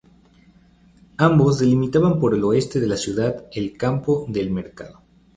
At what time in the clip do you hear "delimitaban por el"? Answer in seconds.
1.59-2.43